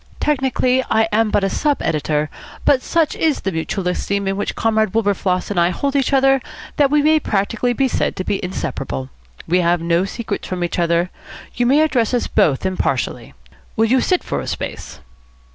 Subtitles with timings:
[0.19, 2.31] Technically, I am but a sub editor;
[2.65, 6.41] but such is the mutual esteem in which Comrade Windsor and I hold each other
[6.77, 9.11] that we may practically be said to be inseparable.
[9.47, 11.11] We have no secrets from each other.
[11.53, 13.35] You may address us both impartially.
[13.75, 15.01] Will you sit for a space?"